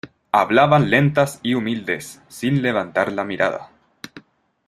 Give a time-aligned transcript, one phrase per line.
[0.31, 3.69] hablaban lentas y humildes, sin levantar la mirada: